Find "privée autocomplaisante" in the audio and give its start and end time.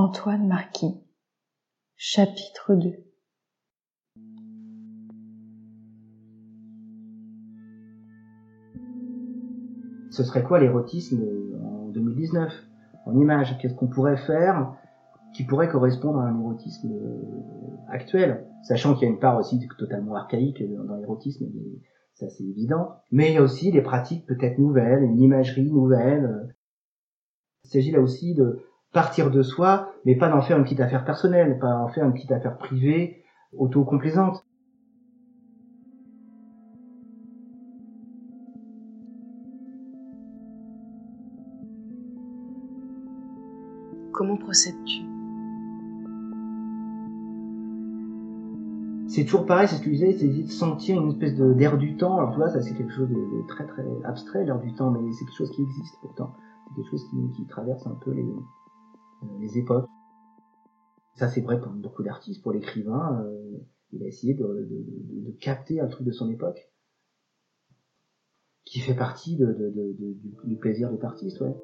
32.58-34.44